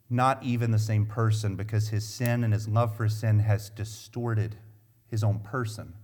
[0.09, 4.55] not even the same person because his sin and his love for sin has distorted
[5.09, 5.94] his own person.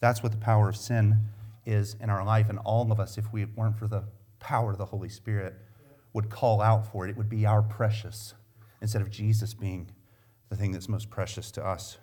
[0.00, 1.18] That's what the power of sin
[1.64, 2.48] is in our life.
[2.48, 4.04] And all of us, if we weren't for the
[4.38, 5.54] power of the Holy Spirit,
[6.12, 7.10] would call out for it.
[7.10, 8.34] It would be our precious
[8.80, 9.90] instead of Jesus being
[10.48, 11.98] the thing that's most precious to us.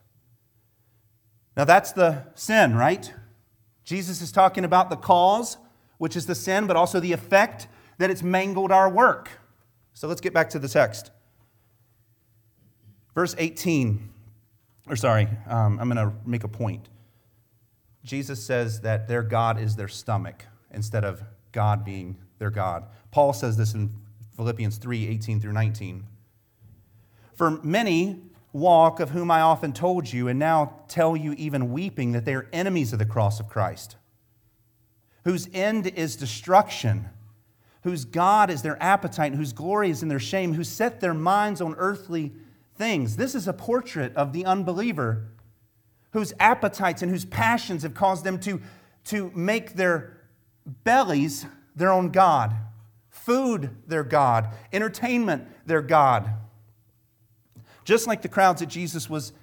[1.55, 3.13] Now, that's the sin, right?
[3.83, 5.57] Jesus is talking about the cause,
[5.97, 9.29] which is the sin, but also the effect that it's mangled our work.
[9.93, 11.11] So let's get back to the text.
[13.13, 14.09] Verse 18,
[14.87, 16.89] or sorry, um, I'm going to make a point.
[18.03, 22.85] Jesus says that their God is their stomach instead of God being their God.
[23.11, 23.91] Paul says this in
[24.35, 26.03] Philippians 3 18 through 19.
[27.35, 32.11] For many walk, of whom I often told you, and now tell you, even weeping,
[32.11, 33.95] that they are enemies of the cross of Christ,
[35.23, 37.09] whose end is destruction,
[37.81, 41.61] whose God is their appetite, whose glory is in their shame, who set their minds
[41.61, 42.31] on earthly
[42.77, 43.15] things.
[43.15, 45.25] This is a portrait of the unbeliever,
[46.13, 48.61] whose appetites and whose passions have caused them to,
[49.05, 50.17] to make their
[50.65, 51.45] bellies
[51.75, 52.55] their own God,
[53.09, 56.29] food their God, entertainment their God.
[57.83, 59.33] Just like the crowds that Jesus was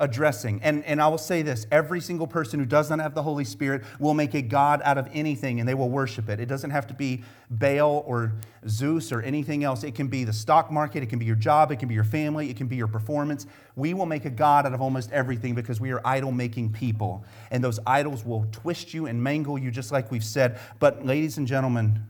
[0.00, 0.60] addressing.
[0.62, 3.44] And, and I will say this every single person who does not have the Holy
[3.44, 6.40] Spirit will make a God out of anything and they will worship it.
[6.40, 8.32] It doesn't have to be Baal or
[8.66, 9.84] Zeus or anything else.
[9.84, 12.04] It can be the stock market, it can be your job, it can be your
[12.04, 13.46] family, it can be your performance.
[13.76, 17.24] We will make a God out of almost everything because we are idol making people.
[17.50, 20.58] And those idols will twist you and mangle you, just like we've said.
[20.78, 22.06] But, ladies and gentlemen,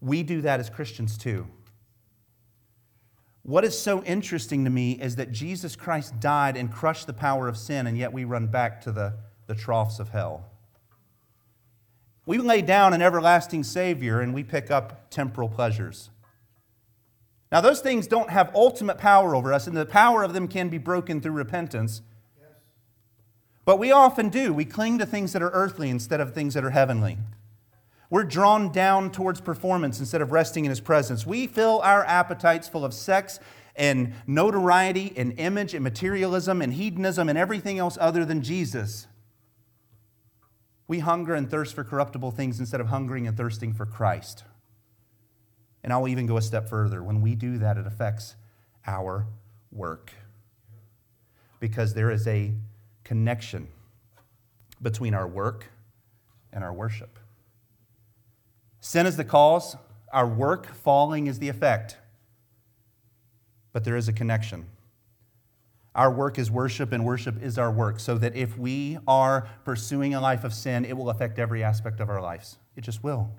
[0.00, 1.46] we do that as Christians too.
[3.44, 7.46] What is so interesting to me is that Jesus Christ died and crushed the power
[7.46, 9.14] of sin, and yet we run back to the,
[9.46, 10.46] the troughs of hell.
[12.24, 16.08] We lay down an everlasting Savior and we pick up temporal pleasures.
[17.52, 20.70] Now, those things don't have ultimate power over us, and the power of them can
[20.70, 22.00] be broken through repentance.
[23.66, 24.54] But we often do.
[24.54, 27.18] We cling to things that are earthly instead of things that are heavenly.
[28.14, 31.26] We're drawn down towards performance instead of resting in His presence.
[31.26, 33.40] We fill our appetites full of sex
[33.74, 39.08] and notoriety and image and materialism and hedonism and everything else other than Jesus.
[40.86, 44.44] We hunger and thirst for corruptible things instead of hungering and thirsting for Christ.
[45.82, 47.02] And I'll even go a step further.
[47.02, 48.36] When we do that, it affects
[48.86, 49.26] our
[49.72, 50.12] work.
[51.58, 52.52] Because there is a
[53.02, 53.66] connection
[54.80, 55.66] between our work
[56.52, 57.18] and our worship.
[58.84, 59.78] Sin is the cause,
[60.12, 61.96] our work falling is the effect.
[63.72, 64.66] But there is a connection.
[65.94, 70.12] Our work is worship, and worship is our work, so that if we are pursuing
[70.12, 72.58] a life of sin, it will affect every aspect of our lives.
[72.76, 73.30] It just will.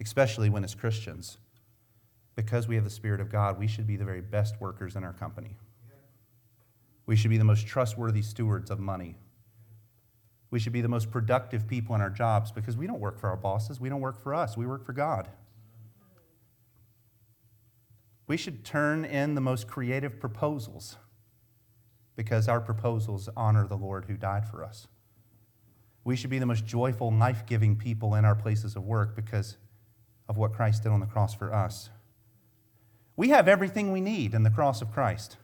[0.00, 1.38] Especially when as Christians.
[2.36, 5.02] Because we have the Spirit of God, we should be the very best workers in
[5.02, 5.56] our company.
[7.06, 9.16] We should be the most trustworthy stewards of money.
[10.54, 13.28] We should be the most productive people in our jobs because we don't work for
[13.28, 13.80] our bosses.
[13.80, 14.56] We don't work for us.
[14.56, 15.26] We work for God.
[18.28, 20.96] We should turn in the most creative proposals
[22.14, 24.86] because our proposals honor the Lord who died for us.
[26.04, 29.56] We should be the most joyful, life giving people in our places of work because
[30.28, 31.90] of what Christ did on the cross for us.
[33.16, 35.36] We have everything we need in the cross of Christ.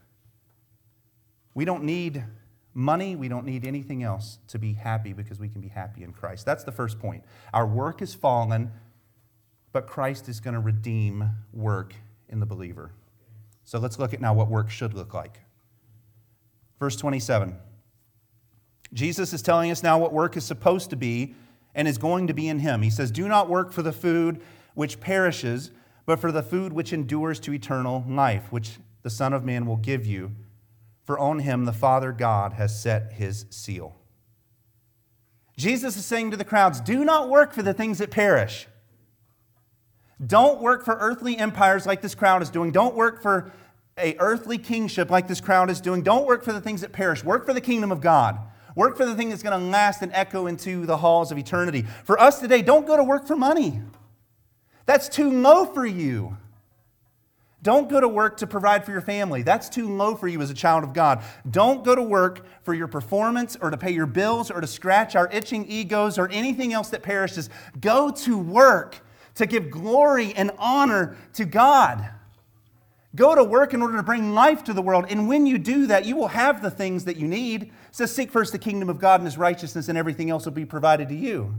[1.52, 2.22] We don't need
[2.74, 6.12] money, we don't need anything else to be happy because we can be happy in
[6.12, 6.46] Christ.
[6.46, 7.24] That's the first point.
[7.52, 8.70] Our work is fallen,
[9.72, 11.94] but Christ is going to redeem work
[12.28, 12.92] in the believer.
[13.64, 15.40] So let's look at now what work should look like.
[16.78, 17.56] Verse 27.
[18.92, 21.34] Jesus is telling us now what work is supposed to be
[21.74, 22.82] and is going to be in him.
[22.82, 24.42] He says, Do not work for the food
[24.74, 25.70] which perishes,
[26.06, 29.76] but for the food which endures to eternal life, which the Son of Man will
[29.76, 30.32] give you.
[31.10, 33.96] For on him the Father God has set his seal.
[35.56, 38.68] Jesus is saying to the crowds, Do not work for the things that perish.
[40.24, 42.70] Don't work for earthly empires like this crowd is doing.
[42.70, 43.50] Don't work for
[43.98, 46.04] a earthly kingship like this crowd is doing.
[46.04, 47.24] Don't work for the things that perish.
[47.24, 48.38] Work for the kingdom of God.
[48.76, 51.86] Work for the thing that's going to last and echo into the halls of eternity.
[52.04, 53.80] For us today, don't go to work for money.
[54.86, 56.36] That's too low for you.
[57.62, 59.42] Don't go to work to provide for your family.
[59.42, 61.22] That's too low for you as a child of God.
[61.50, 65.14] Don't go to work for your performance or to pay your bills or to scratch
[65.14, 67.50] our itching egos or anything else that perishes.
[67.80, 69.00] Go to work
[69.34, 72.08] to give glory and honor to God.
[73.14, 75.06] Go to work in order to bring life to the world.
[75.08, 77.64] And when you do that, you will have the things that you need.
[77.64, 80.52] It says, Seek first the kingdom of God and his righteousness, and everything else will
[80.52, 81.54] be provided to you.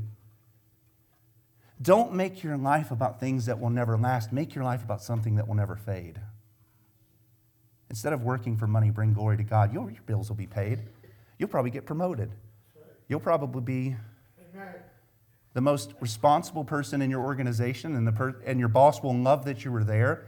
[1.82, 4.32] Don't make your life about things that will never last.
[4.32, 6.20] Make your life about something that will never fade.
[7.90, 9.74] Instead of working for money, bring glory to God.
[9.74, 10.82] Your, your bills will be paid.
[11.38, 12.32] You'll probably get promoted.
[13.08, 13.96] You'll probably be
[15.54, 19.44] the most responsible person in your organization, and, the per- and your boss will love
[19.46, 20.28] that you were there.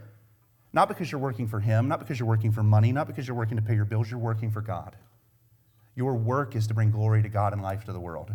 [0.72, 3.36] Not because you're working for him, not because you're working for money, not because you're
[3.36, 4.96] working to pay your bills, you're working for God.
[5.94, 8.32] Your work is to bring glory to God and life to the world.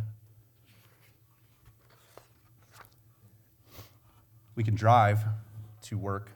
[4.59, 5.23] We can drive
[5.83, 6.31] to work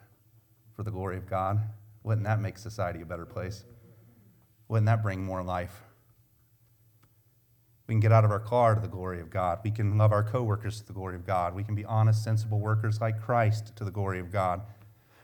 [0.73, 1.59] for the glory of God.
[2.03, 3.65] Wouldn't that make society a better place?
[4.69, 5.83] Wouldn't that bring more life?
[7.85, 9.59] We can get out of our car to the glory of God.
[9.65, 11.53] We can love our coworkers to the glory of God.
[11.53, 14.61] We can be honest, sensible workers like Christ to the glory of God.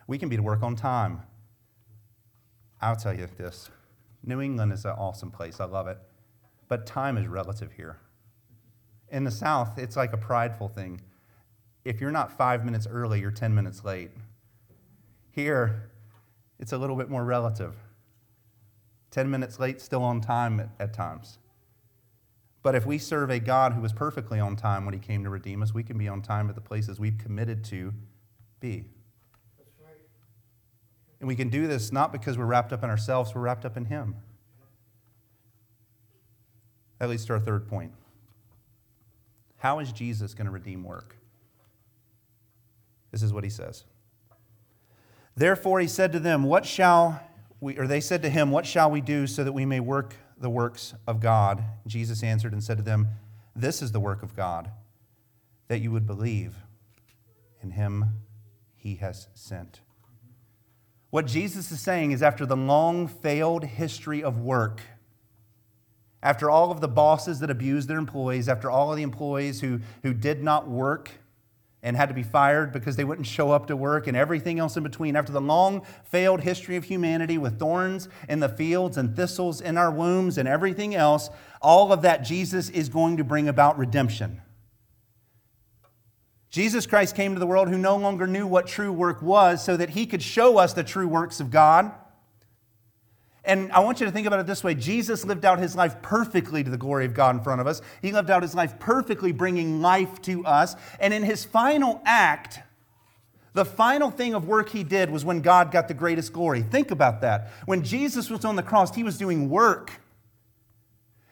[0.05, 1.21] We can be to work on time.
[2.81, 3.69] I'll tell you this
[4.25, 5.61] New England is an awesome place.
[5.61, 5.99] I love it.
[6.67, 7.95] But time is relative here.
[9.07, 10.99] In the South, it's like a prideful thing
[11.85, 14.11] if you're not five minutes early, you're 10 minutes late.
[15.31, 15.89] Here,
[16.59, 17.75] it's a little bit more relative.
[19.11, 21.39] 10 minutes late, still on time at, at times.
[22.61, 25.29] But if we serve a God who was perfectly on time when he came to
[25.29, 27.93] redeem us, we can be on time at the places we've committed to
[28.59, 28.83] be.
[29.81, 29.93] Right.
[31.21, 33.77] And we can do this not because we're wrapped up in ourselves, we're wrapped up
[33.77, 34.15] in him.
[36.99, 37.93] That leads to our third point.
[39.57, 41.15] How is Jesus going to redeem work?
[43.11, 43.83] This is what he says.
[45.35, 47.21] Therefore, he said to them, What shall
[47.59, 50.15] we, or they said to him, What shall we do so that we may work
[50.37, 51.63] the works of God?
[51.87, 53.07] Jesus answered and said to them,
[53.55, 54.71] This is the work of God,
[55.67, 56.55] that you would believe
[57.61, 58.05] in him
[58.75, 59.81] he has sent.
[61.09, 64.81] What Jesus is saying is after the long failed history of work,
[66.21, 69.79] after all of the bosses that abused their employees, after all of the employees who,
[70.03, 71.11] who did not work,
[71.81, 74.75] and had to be fired because they wouldn't show up to work and everything else
[74.75, 75.15] in between.
[75.15, 79.77] After the long failed history of humanity with thorns in the fields and thistles in
[79.77, 81.29] our wombs and everything else,
[81.61, 84.41] all of that Jesus is going to bring about redemption.
[86.49, 89.77] Jesus Christ came to the world who no longer knew what true work was so
[89.77, 91.91] that he could show us the true works of God.
[93.49, 96.03] And I want you to think about it this way Jesus lived out his life
[96.03, 97.81] perfectly to the glory of God in front of us.
[97.99, 100.75] He lived out his life perfectly, bringing life to us.
[100.99, 102.59] And in his final act,
[103.53, 106.61] the final thing of work he did was when God got the greatest glory.
[106.61, 107.49] Think about that.
[107.65, 109.99] When Jesus was on the cross, he was doing work.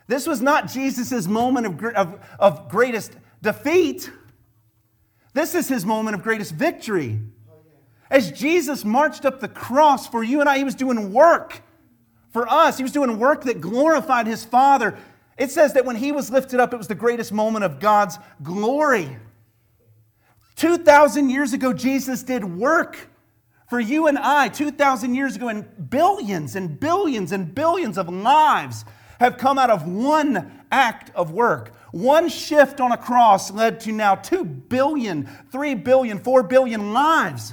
[0.07, 4.09] This was not Jesus' moment of, of, of greatest defeat.
[5.33, 7.19] This is his moment of greatest victory.
[8.09, 11.61] As Jesus marched up the cross for you and I, he was doing work
[12.37, 12.77] for us.
[12.77, 14.95] He was doing work that glorified his Father.
[15.39, 18.19] It says that when he was lifted up, it was the greatest moment of God's
[18.43, 19.17] glory.
[20.57, 23.09] 2,000 years ago, Jesus did work
[23.71, 24.49] for you and I.
[24.49, 28.85] 2,000 years ago, and billions and billions and billions of lives
[29.19, 31.73] have come out of one act of work.
[31.89, 37.51] One shift on a cross led to now 2 billion, 3 billion, 4 billion lives.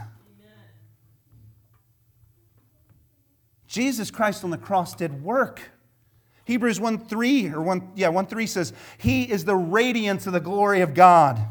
[3.74, 5.60] Jesus Christ on the cross did work.
[6.44, 10.38] Hebrews 1 3, or 1, yeah, 1 3 says, He is the radiance of the
[10.38, 11.44] glory of God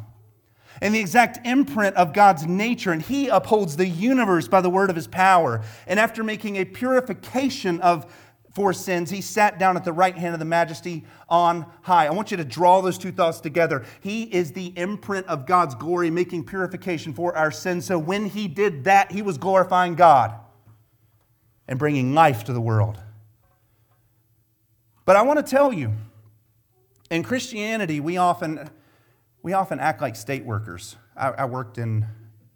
[0.81, 4.89] and the exact imprint of God's nature, and He upholds the universe by the word
[4.89, 5.63] of His power.
[5.85, 8.09] And after making a purification of
[8.53, 12.05] for sins, he sat down at the right hand of the majesty on high.
[12.05, 13.83] I want you to draw those two thoughts together.
[13.99, 17.85] He is the imprint of God's glory, making purification for our sins.
[17.85, 20.35] So when he did that, he was glorifying God
[21.67, 22.99] and bringing life to the world.
[25.05, 25.93] But I want to tell you,
[27.09, 28.69] in Christianity, we often,
[29.41, 30.95] we often act like state workers.
[31.15, 32.05] I, I worked in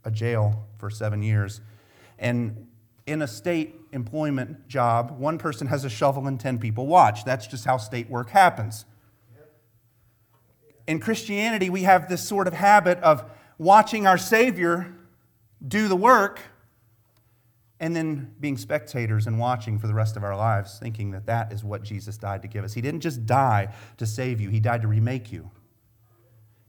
[0.03, 1.61] a jail for seven years,
[2.17, 2.67] and
[3.05, 7.23] in a state employment job, one person has a shovel and 10 people watch.
[7.23, 8.85] That's just how state work happens.
[10.87, 13.23] In Christianity, we have this sort of habit of
[13.57, 14.93] watching our Savior
[15.65, 16.39] do the work
[17.79, 21.53] and then being spectators and watching for the rest of our lives, thinking that that
[21.53, 22.73] is what Jesus died to give us.
[22.73, 25.51] He didn't just die to save you, He died to remake you.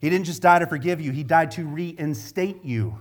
[0.00, 2.98] He didn't just die to forgive you, He died to reinstate you.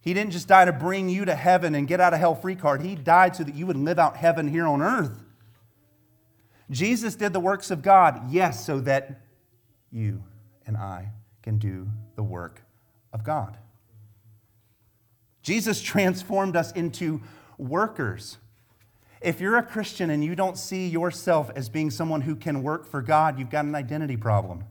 [0.00, 2.56] He didn't just die to bring you to heaven and get out of hell free
[2.56, 2.82] card.
[2.82, 5.24] He died so that you would live out heaven here on earth.
[6.70, 9.22] Jesus did the works of God, yes, so that
[9.90, 10.22] you
[10.66, 12.62] and I can do the work
[13.14, 13.56] of God.
[15.44, 17.20] Jesus transformed us into
[17.58, 18.38] workers.
[19.20, 22.86] If you're a Christian and you don't see yourself as being someone who can work
[22.86, 24.64] for God, you've got an identity problem.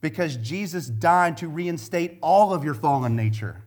[0.00, 3.62] Because Jesus died to reinstate all of your fallen nature.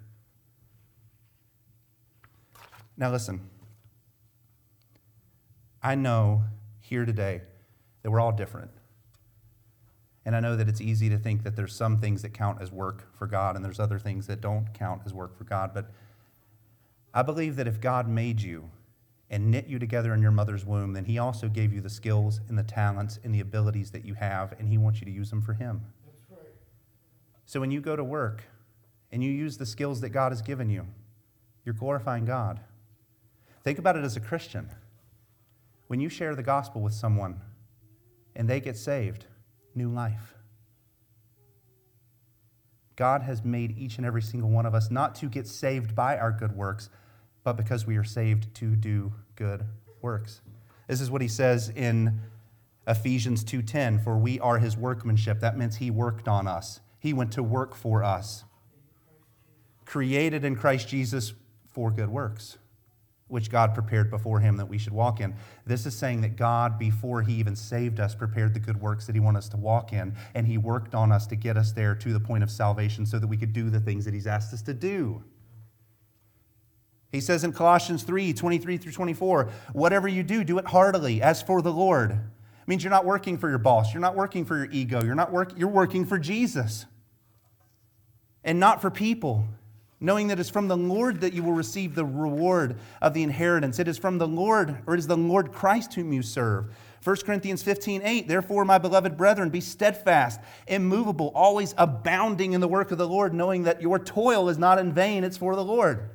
[2.96, 3.42] Now, listen.
[5.82, 6.44] I know
[6.80, 7.42] here today
[8.04, 8.72] that we're all different.
[10.28, 12.70] And I know that it's easy to think that there's some things that count as
[12.70, 15.72] work for God and there's other things that don't count as work for God.
[15.74, 15.90] But
[17.14, 18.70] I believe that if God made you
[19.30, 22.42] and knit you together in your mother's womb, then He also gave you the skills
[22.50, 25.30] and the talents and the abilities that you have, and He wants you to use
[25.30, 25.82] them for Him.
[26.30, 26.42] Right.
[27.46, 28.44] So when you go to work
[29.14, 30.88] and you use the skills that God has given you,
[31.64, 32.60] you're glorifying God.
[33.64, 34.72] Think about it as a Christian.
[35.88, 37.40] When you share the gospel with someone
[38.36, 39.26] and they get saved,
[39.78, 40.34] new life.
[42.96, 46.18] God has made each and every single one of us not to get saved by
[46.18, 46.90] our good works,
[47.44, 49.64] but because we are saved to do good
[50.02, 50.42] works.
[50.88, 52.22] This is what he says in
[52.88, 55.40] Ephesians 2:10, for we are his workmanship.
[55.42, 56.80] That means he worked on us.
[57.00, 58.46] He went to work for us.
[59.86, 61.34] Created in Christ Jesus
[61.68, 62.58] for good works
[63.28, 65.36] which God prepared before him that we should walk in.
[65.66, 69.16] This is saying that God, before he even saved us, prepared the good works that
[69.16, 71.94] he wanted us to walk in, and he worked on us to get us there
[71.96, 74.54] to the point of salvation so that we could do the things that he's asked
[74.54, 75.24] us to do.
[77.12, 81.42] He says in Colossians 3 23 through 24, whatever you do, do it heartily, as
[81.42, 82.12] for the Lord.
[82.12, 85.16] It means you're not working for your boss, you're not working for your ego, you're,
[85.16, 86.86] not work, you're working for Jesus
[88.44, 89.46] and not for people
[90.00, 93.80] knowing that it's from the Lord that you will receive the reward of the inheritance.
[93.80, 96.68] It is from the Lord, or it is the Lord Christ whom you serve.
[97.04, 102.68] 1 Corinthians 15, 8, therefore, my beloved brethren, be steadfast, immovable, always abounding in the
[102.68, 105.64] work of the Lord, knowing that your toil is not in vain, it's for the
[105.64, 106.10] Lord.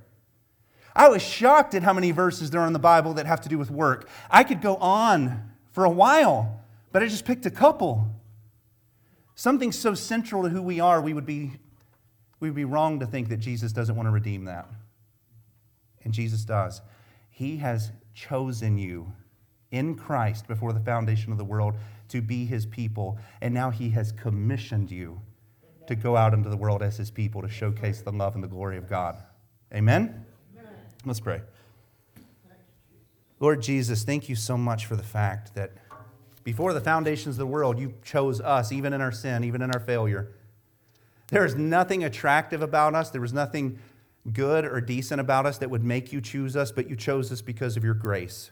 [0.95, 3.49] I was shocked at how many verses there are in the Bible that have to
[3.49, 4.09] do with work.
[4.31, 6.61] I could go on for a while,
[6.93, 8.07] but I just picked a couple.
[9.35, 11.53] Something so central to who we are, we would be
[12.43, 14.69] we would be wrong to think that Jesus doesn't want to redeem that.
[16.03, 16.83] And Jesus does.
[17.31, 19.13] He has chosen you
[19.71, 21.75] in Christ before the foundation of the world
[22.09, 25.21] to be his people, and now he has commissioned you
[25.87, 28.49] to go out into the world as his people to showcase the love and the
[28.49, 29.17] glory of God.
[29.73, 30.27] Amen.
[31.05, 31.43] Let's pray.
[33.39, 35.71] Lord Jesus, thank you so much for the fact that
[36.43, 39.71] before the foundations of the world, you chose us, even in our sin, even in
[39.71, 40.33] our failure.
[41.33, 43.09] There is nothing attractive about us.
[43.09, 43.79] There was nothing
[44.35, 47.41] good or decent about us that would make you choose us, but you chose us
[47.41, 48.51] because of your grace.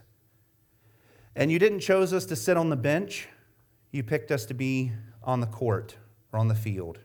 [1.35, 3.27] And you didn't choose us to sit on the bench,
[3.91, 5.95] you picked us to be on the court
[6.33, 6.97] or on the field.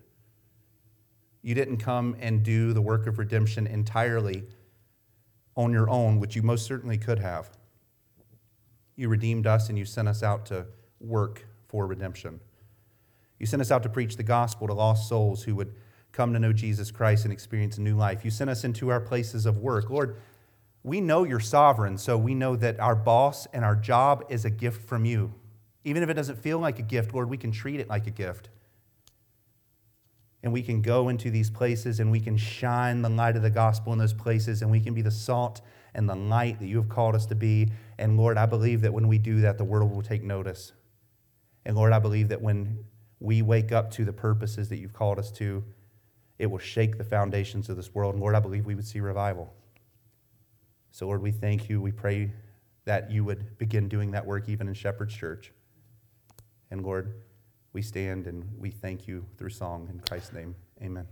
[1.42, 4.44] You didn't come and do the work of redemption entirely
[5.56, 7.50] on your own, which you most certainly could have.
[8.96, 10.64] You redeemed us and you sent us out to
[11.00, 12.40] work for redemption.
[13.38, 15.74] You sent us out to preach the gospel to lost souls who would
[16.12, 18.24] come to know Jesus Christ and experience a new life.
[18.24, 19.90] You sent us into our places of work.
[19.90, 20.16] Lord,
[20.82, 24.50] we know you're sovereign, so we know that our boss and our job is a
[24.50, 25.34] gift from you.
[25.84, 28.10] Even if it doesn't feel like a gift, Lord, we can treat it like a
[28.10, 28.48] gift.
[30.42, 33.50] and we can go into these places and we can shine the light of the
[33.50, 35.60] gospel in those places and we can be the salt
[35.94, 37.68] and the light that you have called us to be.
[37.98, 40.72] And Lord, I believe that when we do that, the world will take notice.
[41.64, 42.84] And Lord, I believe that when
[43.20, 45.64] we wake up to the purposes that you've called us to,
[46.38, 48.14] it will shake the foundations of this world.
[48.14, 49.52] And Lord, I believe we would see revival.
[50.90, 51.80] So, Lord, we thank you.
[51.80, 52.32] We pray
[52.84, 55.52] that you would begin doing that work even in Shepherd's Church.
[56.70, 57.14] And Lord,
[57.72, 59.88] we stand and we thank you through song.
[59.90, 61.06] In Christ's name, amen.